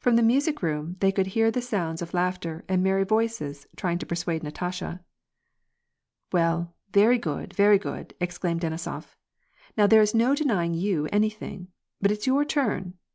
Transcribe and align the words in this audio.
From 0.00 0.16
the 0.16 0.22
music 0.22 0.62
room 0.62 0.96
they 1.00 1.10
could 1.10 1.28
hear 1.28 1.50
the 1.50 1.62
sounds 1.62 2.02
of 2.02 2.10
laoghter, 2.10 2.62
and 2.68 2.82
merry 2.82 3.04
voices 3.04 3.66
trying 3.74 3.96
to 4.00 4.04
persuade 4.04 4.42
Natasha." 4.42 5.02
Well, 6.30 6.74
very 6.92 7.16
good, 7.16 7.54
very 7.54 7.78
good," 7.78 8.12
exclaimed 8.20 8.60
Denisof." 8.60 9.14
Now 9.78 9.86
there^s 9.86 10.14
no 10.14 10.34
denying 10.34 10.74
you 10.74 11.08
anything; 11.10 11.68
but 12.02 12.10
it's 12.10 12.26
your 12.26 12.44
turn 12.44 12.98